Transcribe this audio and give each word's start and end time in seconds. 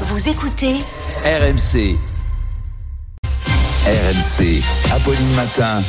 Vous 0.00 0.28
écoutez 0.28 0.74
RMC. 1.24 1.96
RMC. 3.86 4.60
Apolline 4.92 5.34
Matin. 5.36 5.82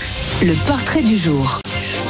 le 0.43 0.53
portrait 0.67 1.01
du 1.01 1.17
jour. 1.17 1.59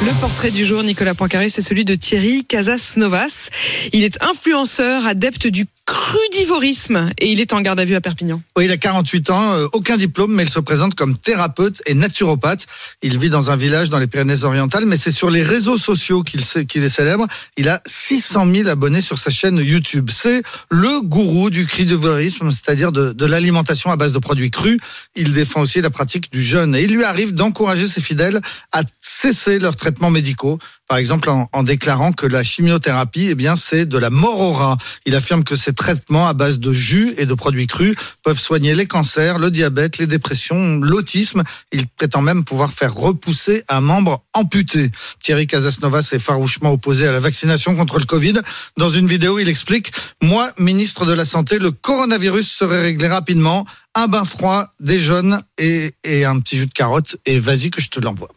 Le 0.04 0.20
portrait 0.20 0.50
du 0.50 0.66
jour, 0.66 0.82
Nicolas 0.82 1.14
Poincaré, 1.14 1.48
c'est 1.48 1.62
celui 1.62 1.84
de 1.84 1.94
Thierry 1.94 2.44
Casas-Novas. 2.44 3.48
Il 3.92 4.04
est 4.04 4.22
influenceur, 4.22 5.06
adepte 5.06 5.46
du 5.46 5.66
crudivorisme 5.86 7.10
et 7.18 7.30
il 7.30 7.40
est 7.40 7.52
en 7.52 7.60
garde 7.60 7.78
à 7.78 7.84
vue 7.84 7.94
à 7.94 8.00
Perpignan. 8.00 8.42
Oui, 8.56 8.64
il 8.64 8.72
a 8.72 8.76
48 8.76 9.30
ans, 9.30 9.52
euh, 9.52 9.66
aucun 9.72 9.96
diplôme, 9.96 10.34
mais 10.34 10.42
il 10.42 10.50
se 10.50 10.58
présente 10.58 10.96
comme 10.96 11.16
thérapeute 11.16 11.80
et 11.86 11.94
naturopathe. 11.94 12.66
Il 13.02 13.18
vit 13.18 13.30
dans 13.30 13.52
un 13.52 13.56
village 13.56 13.88
dans 13.88 14.00
les 14.00 14.08
Pyrénées-Orientales, 14.08 14.84
mais 14.84 14.96
c'est 14.96 15.12
sur 15.12 15.30
les 15.30 15.44
réseaux 15.44 15.78
sociaux 15.78 16.24
qu'il 16.24 16.40
est 16.40 16.88
célèbre. 16.88 17.26
Il 17.56 17.68
a 17.68 17.80
600 17.86 18.52
000 18.52 18.68
abonnés 18.68 19.00
sur 19.00 19.18
sa 19.18 19.30
chaîne 19.30 19.58
YouTube. 19.58 20.10
C'est 20.12 20.42
le 20.70 21.02
gourou 21.02 21.50
du 21.50 21.66
crudivorisme, 21.66 22.50
c'est-à-dire 22.50 22.90
de, 22.90 23.24
l'alimentation 23.24 23.92
à 23.92 23.96
base 23.96 24.12
de 24.12 24.18
produits 24.18 24.50
crus. 24.50 24.78
Il 25.14 25.32
défend 25.32 25.60
aussi 25.60 25.80
la 25.80 25.90
pratique 25.90 26.32
du 26.32 26.42
jeûne 26.42 26.74
et 26.74 26.82
il 26.82 26.94
lui 26.94 27.04
arrive 27.04 27.32
d'encourager 27.32 27.86
ses 27.86 28.00
fidèles 28.00 28.40
à 28.72 28.82
cesser 29.00 29.60
leurs 29.60 29.76
médicaux. 30.10 30.58
Par 30.88 30.98
exemple, 30.98 31.28
en, 31.30 31.48
en 31.52 31.62
déclarant 31.62 32.12
que 32.12 32.26
la 32.26 32.44
chimiothérapie, 32.44 33.28
eh 33.30 33.34
bien, 33.34 33.56
c'est 33.56 33.86
de 33.86 33.98
la 33.98 34.10
mort. 34.10 34.76
Il 35.04 35.16
affirme 35.16 35.42
que 35.42 35.56
ces 35.56 35.72
traitements 35.72 36.28
à 36.28 36.32
base 36.32 36.60
de 36.60 36.72
jus 36.72 37.14
et 37.18 37.26
de 37.26 37.34
produits 37.34 37.66
crus 37.66 37.96
peuvent 38.22 38.38
soigner 38.38 38.74
les 38.74 38.86
cancers, 38.86 39.38
le 39.38 39.50
diabète, 39.50 39.98
les 39.98 40.06
dépressions, 40.06 40.78
l'autisme. 40.78 41.42
Il 41.72 41.88
prétend 41.88 42.22
même 42.22 42.44
pouvoir 42.44 42.70
faire 42.70 42.94
repousser 42.94 43.64
un 43.68 43.80
membre 43.80 44.22
amputé. 44.32 44.90
Thierry 45.22 45.46
Casasnovas 45.46 46.10
est 46.12 46.18
farouchement 46.20 46.70
opposé 46.72 47.06
à 47.06 47.12
la 47.12 47.20
vaccination 47.20 47.74
contre 47.74 47.98
le 47.98 48.04
Covid. 48.04 48.40
Dans 48.76 48.88
une 48.88 49.08
vidéo, 49.08 49.38
il 49.38 49.48
explique 49.48 49.92
Moi, 50.22 50.50
ministre 50.58 51.04
de 51.04 51.12
la 51.12 51.24
Santé, 51.24 51.58
le 51.58 51.72
coronavirus 51.72 52.48
serait 52.48 52.82
réglé 52.82 53.08
rapidement. 53.08 53.66
Un 53.98 54.08
bain 54.08 54.26
froid, 54.26 54.66
des 54.78 54.98
jaunes 54.98 55.40
et, 55.56 55.94
et 56.04 56.26
un 56.26 56.38
petit 56.38 56.58
jus 56.58 56.66
de 56.66 56.72
carotte. 56.72 57.16
Et 57.24 57.38
vas-y 57.38 57.70
que 57.70 57.80
je 57.80 57.88
te 57.88 57.98
l'envoie. 57.98 58.28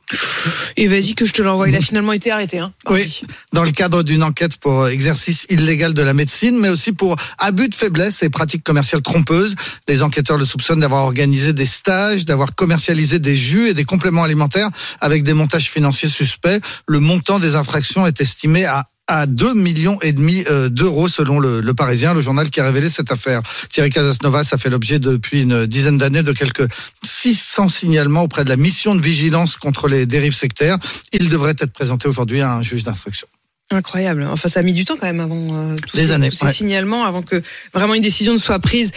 Et 0.77 0.87
vas-y 0.87 1.15
que 1.15 1.25
je 1.25 1.33
te 1.33 1.41
l'envoie. 1.41 1.67
Il 1.67 1.75
a 1.75 1.81
finalement 1.81 2.13
été 2.13 2.31
arrêté. 2.31 2.59
Hein. 2.59 2.71
Oui, 2.89 3.21
dans 3.51 3.63
le 3.63 3.71
cadre 3.71 4.01
d'une 4.01 4.23
enquête 4.23 4.57
pour 4.57 4.87
exercice 4.87 5.45
illégal 5.49 5.93
de 5.93 6.01
la 6.01 6.13
médecine, 6.13 6.57
mais 6.57 6.69
aussi 6.69 6.93
pour 6.93 7.17
abus 7.37 7.67
de 7.67 7.75
faiblesse 7.75 8.23
et 8.23 8.29
pratiques 8.29 8.63
commerciales 8.63 9.01
trompeuses. 9.01 9.55
Les 9.89 10.01
enquêteurs 10.01 10.37
le 10.37 10.45
soupçonnent 10.45 10.79
d'avoir 10.79 11.03
organisé 11.03 11.51
des 11.51 11.65
stages, 11.65 12.23
d'avoir 12.23 12.55
commercialisé 12.55 13.19
des 13.19 13.35
jus 13.35 13.67
et 13.67 13.73
des 13.73 13.83
compléments 13.83 14.23
alimentaires 14.23 14.69
avec 15.01 15.23
des 15.23 15.33
montages 15.33 15.69
financiers 15.69 16.09
suspects. 16.09 16.61
Le 16.87 17.01
montant 17.01 17.37
des 17.37 17.55
infractions 17.55 18.07
est 18.07 18.21
estimé 18.21 18.65
à 18.65 18.87
à 19.09 19.25
2 19.25 19.55
millions 19.55 19.99
et 20.01 20.13
demi 20.13 20.45
euh, 20.49 20.69
d'euros 20.69 21.09
selon 21.09 21.39
le, 21.39 21.61
le 21.61 21.73
Parisien, 21.73 22.13
le 22.13 22.21
journal 22.21 22.49
qui 22.49 22.59
a 22.59 22.63
révélé 22.63 22.89
cette 22.89 23.11
affaire. 23.11 23.41
Thierry 23.69 23.89
Casasnovas 23.89 24.49
a 24.51 24.57
fait 24.57 24.69
l'objet 24.69 24.99
depuis 24.99 25.41
une 25.41 25.65
dizaine 25.65 25.97
d'années 25.97 26.23
de 26.23 26.31
quelques 26.31 26.67
600 27.03 27.69
signalements 27.69 28.23
auprès 28.23 28.43
de 28.43 28.49
la 28.49 28.55
mission 28.55 28.95
de 28.95 29.01
vigilance 29.01 29.57
contre 29.57 29.87
les 29.87 30.05
dérives 30.05 30.35
sectaires. 30.35 30.77
Il 31.11 31.29
devrait 31.29 31.55
être 31.59 31.73
présenté 31.73 32.07
aujourd'hui 32.07 32.41
à 32.41 32.53
un 32.53 32.61
juge 32.61 32.83
d'instruction. 32.83 33.27
Incroyable. 33.71 34.23
Enfin, 34.23 34.49
ça 34.49 34.61
a 34.61 34.63
mis 34.63 34.73
du 34.73 34.83
temps 34.83 34.95
quand 34.99 35.05
même 35.05 35.19
avant 35.19 35.47
euh, 35.53 35.75
tous 35.87 35.95
Des 35.95 36.07
ces, 36.07 36.11
années, 36.11 36.29
tous 36.31 36.37
ces 36.37 36.45
ouais. 36.45 36.51
signalements, 36.51 37.05
avant 37.05 37.21
que 37.21 37.39
vraiment 37.71 37.93
une 37.93 38.01
décision 38.01 38.33
ne 38.33 38.39
soit 38.39 38.57
prise. 38.57 38.91